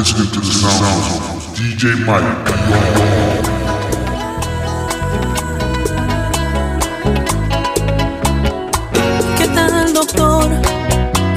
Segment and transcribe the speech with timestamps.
[0.00, 2.24] listening to the sounds of DJ Mike.
[9.36, 10.48] ¿Qué tal, doctor?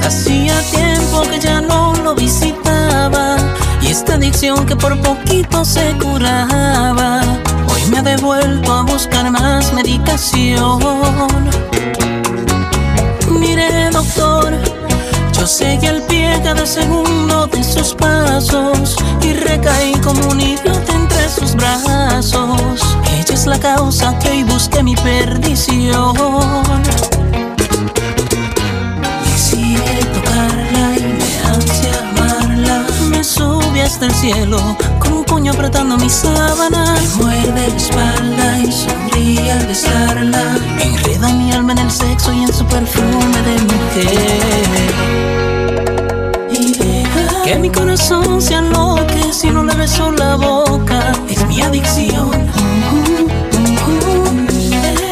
[0.02, 3.36] Hacía tiempo que ya no lo visitaba
[3.82, 7.20] y esta adicción que por poquito se curaba,
[7.68, 10.80] hoy me ha devuelto a buscar más medicación.
[13.28, 14.58] Mire, doctor,
[15.38, 21.28] yo seguí al pie cada segundo de sus pasos y recaí como un idiota entre
[21.28, 22.80] sus brazos.
[23.12, 26.14] Ella es la causa que hoy busqué mi perdición.
[33.84, 34.58] Hasta el cielo
[34.98, 36.94] con un puño apretando mi sábana.
[36.94, 40.58] Me muerde la espalda y sonríe al besarla.
[40.80, 44.94] Enreda mi alma en el sexo y en su perfume de mujer.
[47.44, 51.12] Que mi corazón se aloque si no le beso la boca.
[51.28, 52.30] Es mi adicción.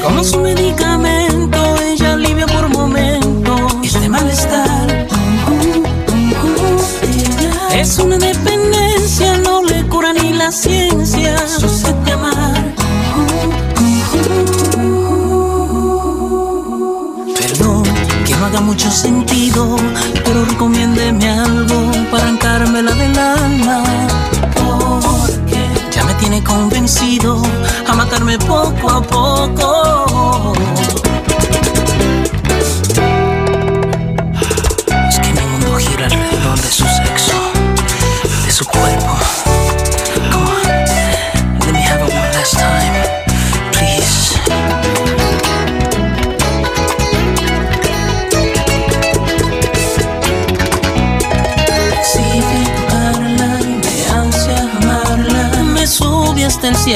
[0.02, 5.08] Como su medicamento, ella alivia por momento este malestar.
[7.74, 8.71] Es una dependencia,
[10.53, 11.91] ni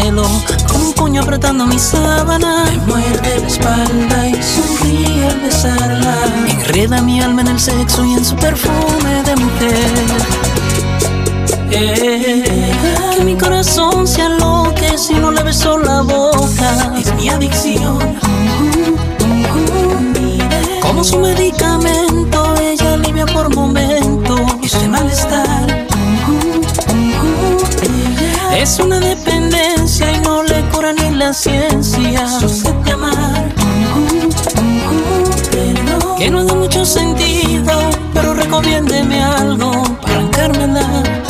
[0.01, 2.65] con un puño apretando mi sábana.
[2.67, 6.15] Me muerde la espalda y sonríe al besarla.
[6.49, 10.05] Enreda mi alma en el sexo y en su perfume de mujer.
[11.71, 16.93] Que mi corazón se aloque si no le beso la boca.
[16.99, 17.99] Es mi adicción.
[20.83, 25.87] Como su medicamento, ella alivia por momento este malestar.
[28.55, 29.36] Es una dependencia
[31.27, 32.29] la ciencia.
[32.39, 33.53] Su sed de amar.
[36.17, 37.73] Que no da mucho sentido,
[38.15, 39.73] pero recomiéndeme algo
[40.03, 41.26] para arrancármela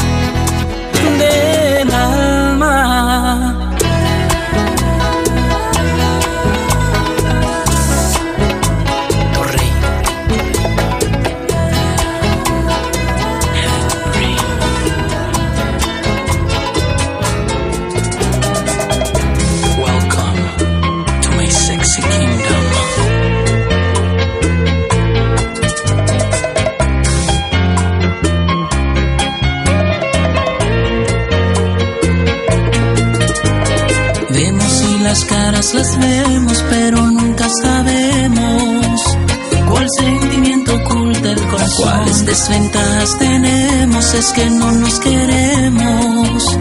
[42.37, 46.59] desventajas tenemos, es que no nos queremos.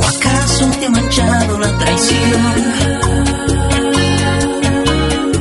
[0.00, 2.42] ¿O acaso te ha manchado la traición?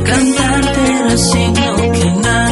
[0.03, 2.50] Cantarte era signo que nada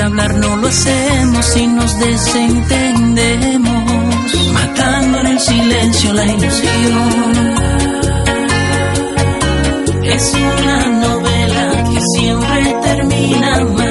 [0.00, 7.54] hablar, no lo hacemos y nos desentendemos, matando en el silencio la ilusión.
[10.04, 13.89] Es una novela que siempre termina mal.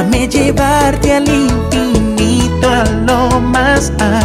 [0.00, 4.19] Déjame llevarte al infinito, a lo más alto.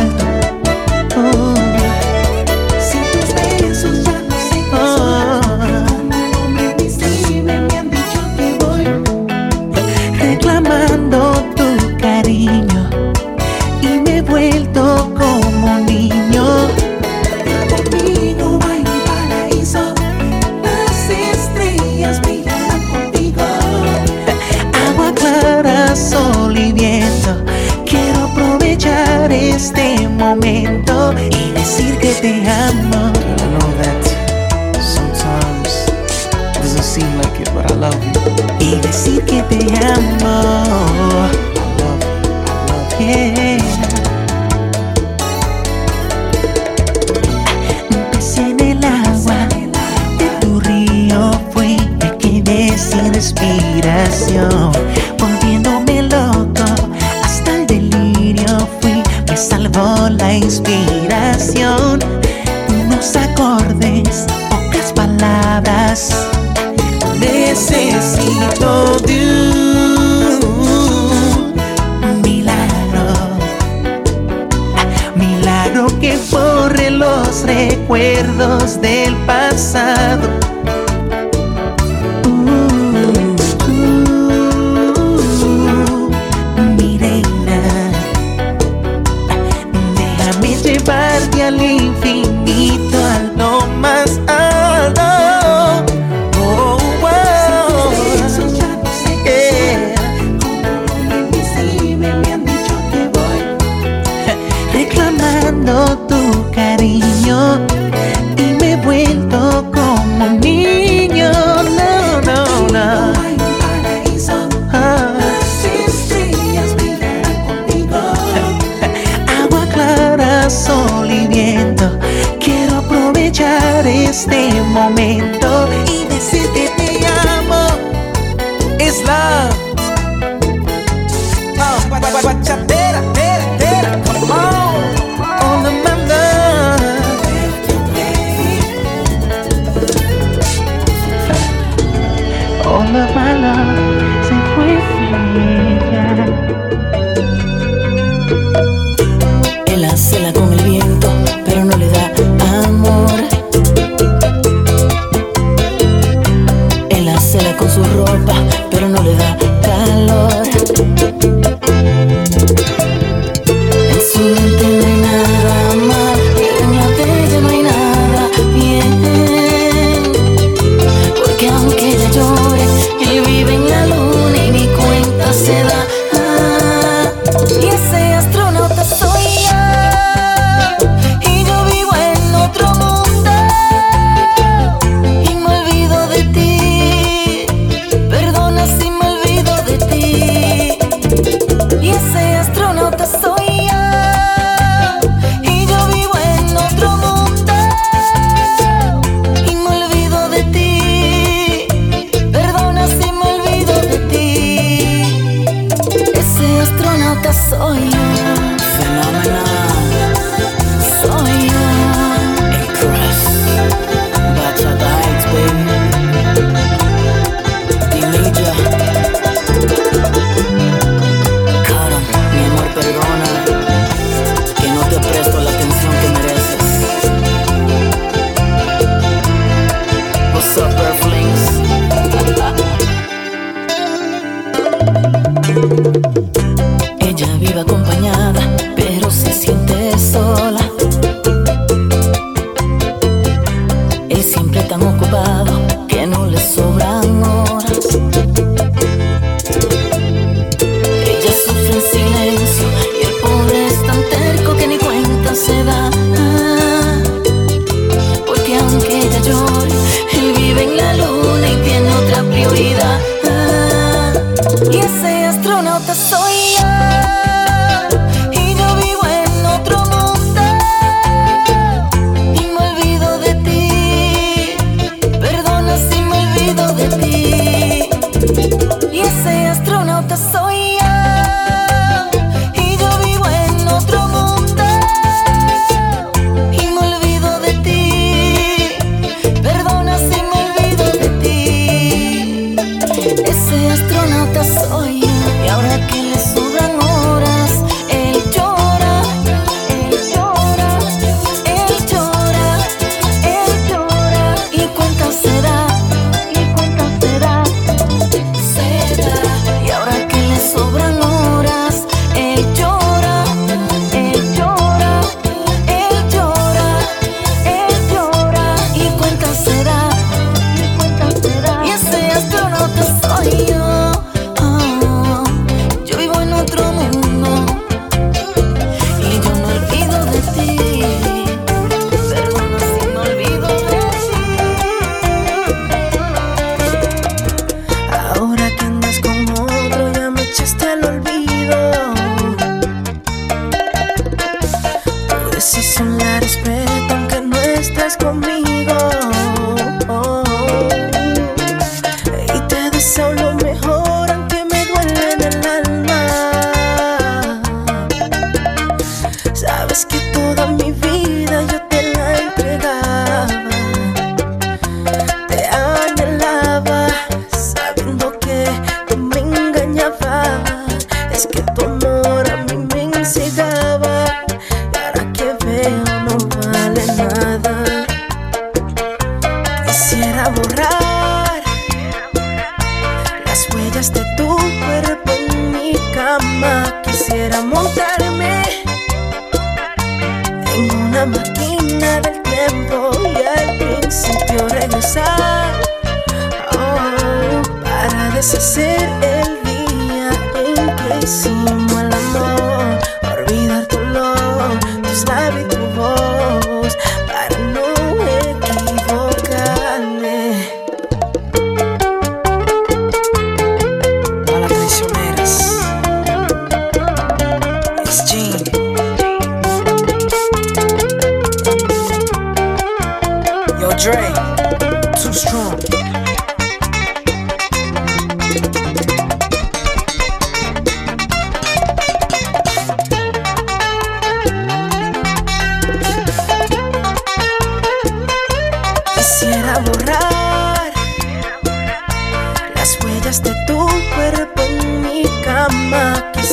[78.15, 78.94] recuerdos de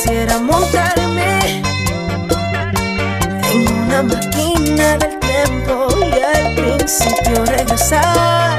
[0.02, 1.62] quisiera montarme
[3.52, 8.58] en una máquina del tiempo y al principio regresar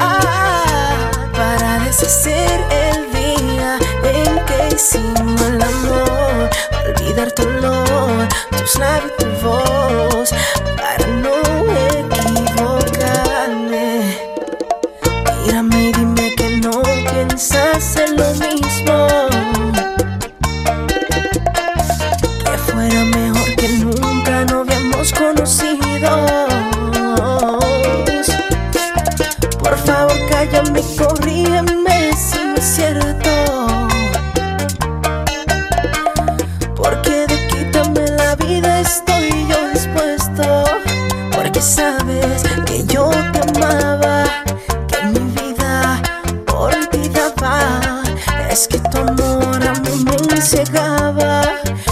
[0.00, 6.50] ah, para deshacer el día en que hicimos el amor,
[6.88, 9.23] olvidar tu olor, tus labios.
[51.34, 51.83] love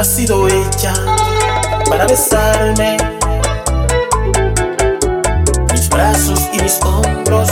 [0.00, 0.94] ha sido hecha
[1.86, 2.96] para besarme.
[5.70, 7.50] Mis brazos y mis hombros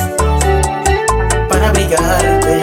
[1.51, 2.63] para abrigarte.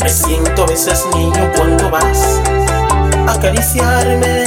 [0.00, 2.40] Me siento a veces niño cuando vas
[3.26, 4.44] a acariciarme.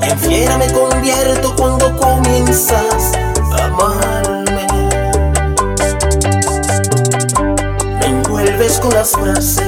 [0.00, 3.12] En fiera me convierto cuando comienzas
[3.52, 4.66] a amarme.
[8.00, 9.67] Me envuelves con las frases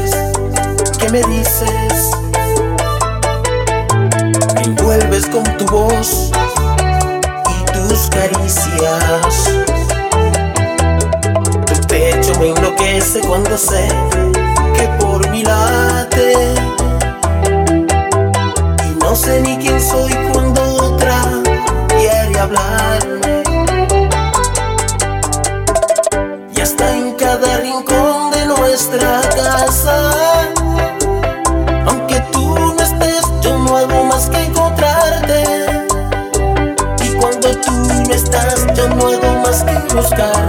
[1.00, 2.10] que me dices,
[4.54, 6.30] me envuelves con tu voz
[7.48, 9.50] y tus caricias.
[11.66, 13.88] Tu pecho me enloquece cuando sé
[14.74, 16.34] que por mi late
[18.84, 21.22] y no sé ni quién soy cuando otra
[21.88, 23.42] quiere hablarme.
[26.54, 30.39] Y hasta en cada rincón de nuestra casa.
[40.11, 40.39] sky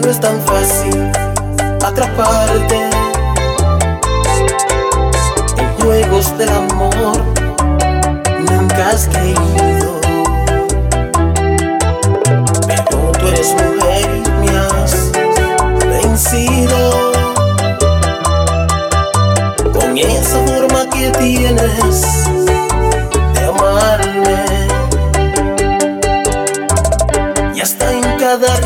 [0.00, 1.10] no es tan fácil
[1.84, 2.90] atraparte
[5.56, 7.16] en juegos del amor.
[8.50, 10.00] Nunca has creído,
[12.66, 15.10] pero tú eres mujer y me has
[15.80, 17.12] vencido
[19.72, 22.24] con esa forma que tienes
[23.34, 24.46] de amarme
[27.54, 28.57] y hasta en cada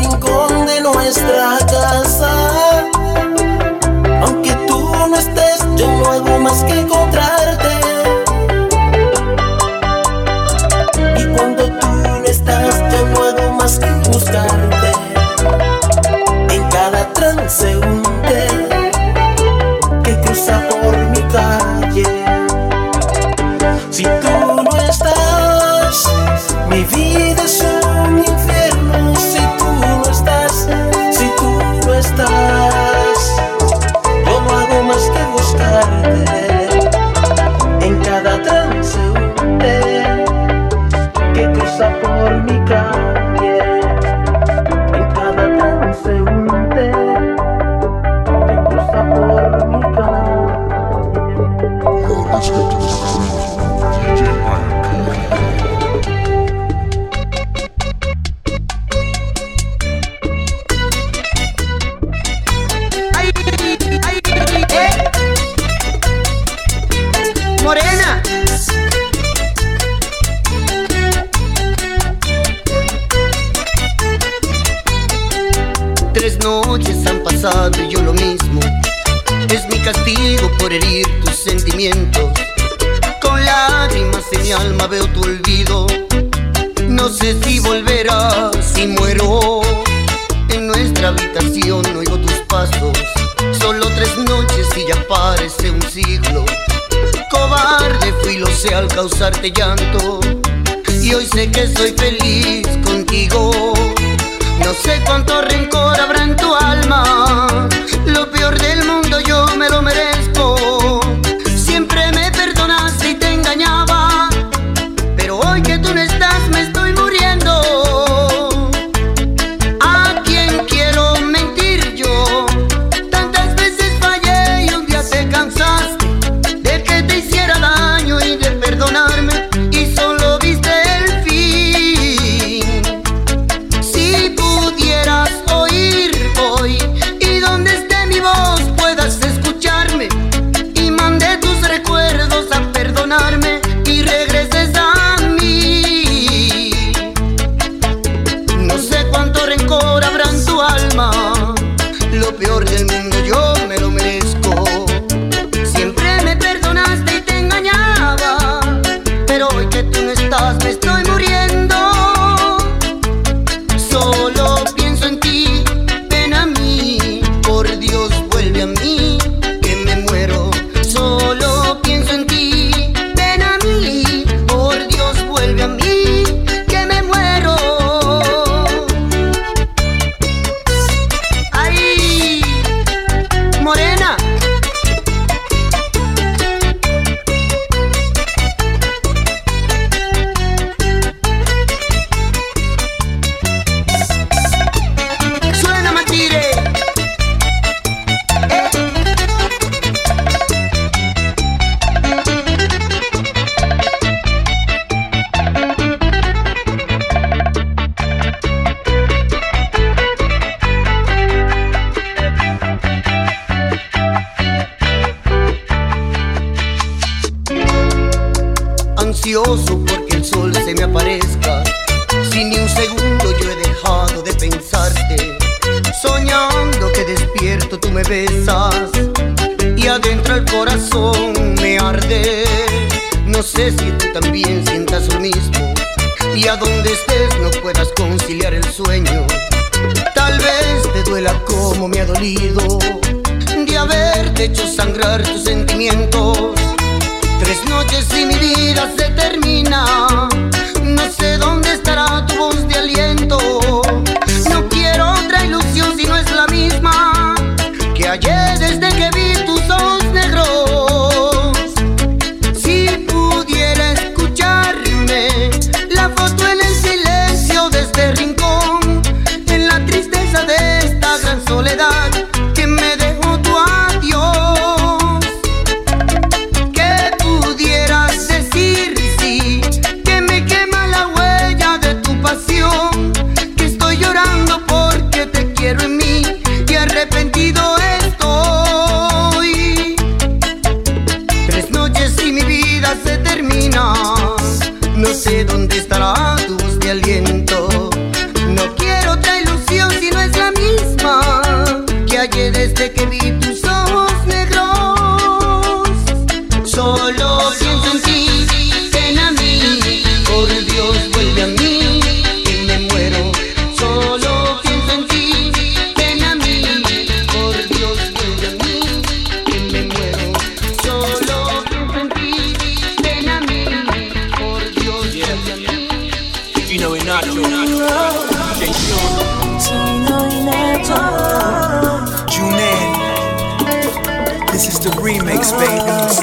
[335.93, 336.19] love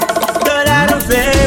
[0.68, 1.39] I don't fail.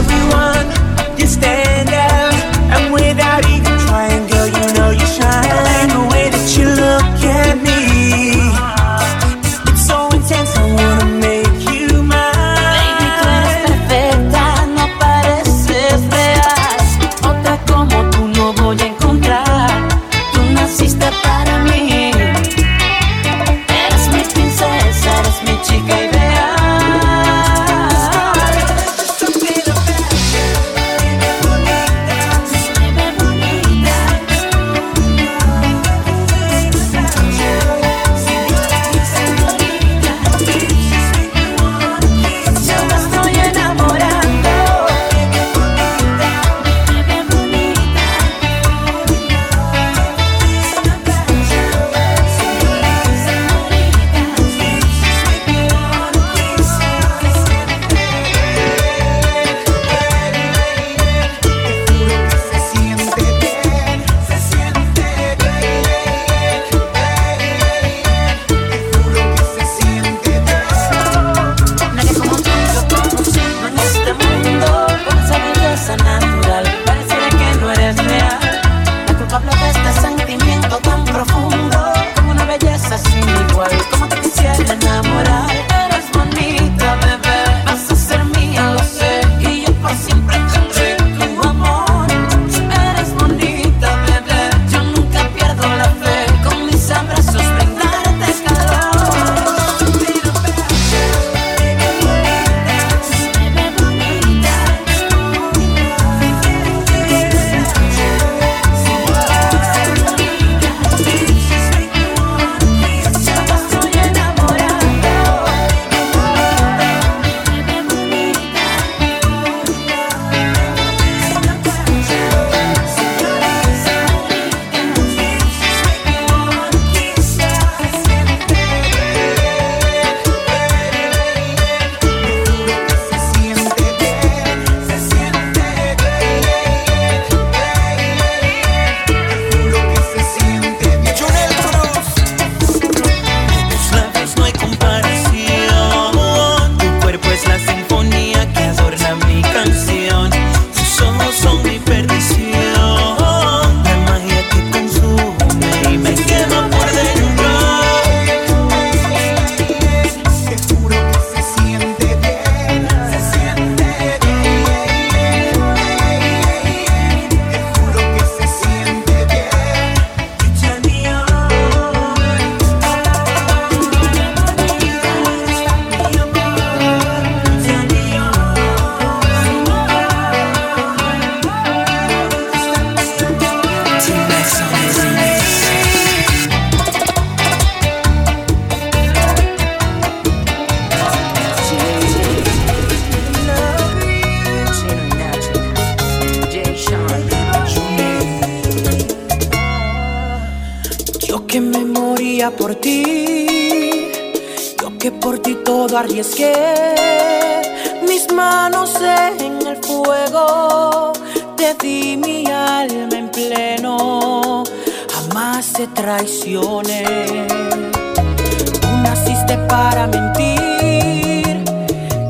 [219.74, 221.64] para mentir,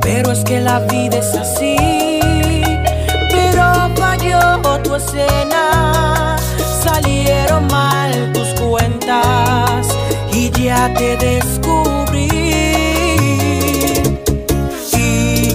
[0.02, 1.76] pero es que la vida es así.
[3.36, 3.66] Pero
[3.98, 4.40] falló
[4.82, 6.38] tu escena,
[6.86, 9.88] salieron mal tus cuentas
[10.32, 12.30] y ya te descubrí.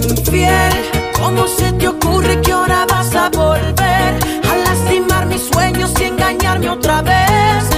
[0.09, 0.75] Infiel,
[1.19, 4.11] ¿cómo se te ocurre que ahora vas a volver
[4.51, 7.68] a lastimar mis sueños y engañarme otra vez?